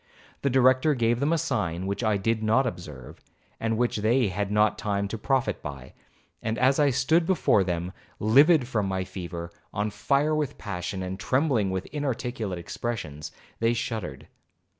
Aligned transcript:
The 0.41 0.49
Director 0.49 0.95
gave 0.95 1.19
them 1.19 1.31
a 1.31 1.37
sign 1.37 1.85
which 1.85 2.03
I 2.03 2.17
did 2.17 2.41
not 2.41 2.65
observe, 2.65 3.19
and 3.59 3.77
which 3.77 3.97
they 3.97 4.29
had 4.29 4.51
not 4.51 4.79
time 4.79 5.07
to 5.09 5.15
profit 5.15 5.61
by,—and 5.61 6.57
as 6.57 6.79
I 6.79 6.89
stood 6.89 7.27
before 7.27 7.63
them 7.63 7.93
livid 8.17 8.67
from 8.67 8.87
my 8.87 9.03
fever, 9.03 9.51
on 9.71 9.91
fire 9.91 10.33
with 10.33 10.57
passion, 10.57 11.03
and 11.03 11.19
trembling 11.19 11.69
with 11.69 11.85
inarticulate 11.93 12.57
expressions, 12.57 13.31
they 13.59 13.73
shuddered. 13.73 14.27